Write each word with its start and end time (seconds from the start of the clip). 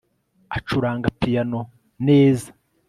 acuranga 0.57 1.07
piyano 1.19 1.59
neza 2.07 2.49